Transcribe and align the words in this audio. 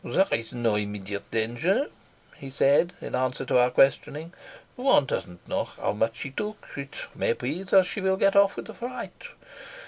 "There 0.03 0.25
is 0.31 0.51
no 0.51 0.73
immediate 0.77 1.29
danger," 1.29 1.87
he 2.37 2.49
said, 2.49 2.93
in 3.01 3.13
answer 3.13 3.45
to 3.45 3.59
our 3.59 3.69
questioning. 3.69 4.33
"One 4.75 5.05
doesn't 5.05 5.47
know 5.47 5.65
how 5.65 5.93
much 5.93 6.15
she 6.15 6.31
took. 6.31 6.69
It 6.75 6.95
may 7.13 7.33
be 7.33 7.61
that 7.61 7.85
she 7.85 8.01
will 8.01 8.17
get 8.17 8.35
off 8.35 8.55
with 8.55 8.67
a 8.69 8.73
fright. 8.73 9.25